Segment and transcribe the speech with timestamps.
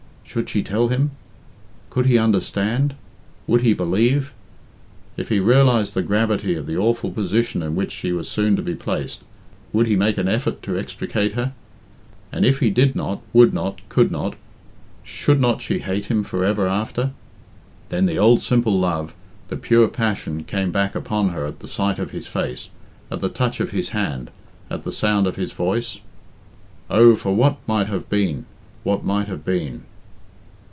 [0.23, 1.11] Should she tell him?
[1.89, 2.93] Could he understand?
[3.47, 4.31] Would he believe?
[5.17, 8.61] If he realised the gravity of the awful position in which she was soon to
[8.61, 9.23] be placed,
[9.73, 11.51] would he make an effort to extricate her?
[12.31, 14.35] And if he did not, would not, could not,
[15.03, 17.11] should not she hate him for ever after?
[17.89, 19.13] Then the old simple love,
[19.49, 22.69] the pure passion, came hack upon her at the sight of his face,
[23.11, 24.31] at the touch of his hand,
[24.69, 25.99] at the sound of his voice?
[26.89, 28.45] Oh, for what might have been
[28.85, 29.83] what might have been!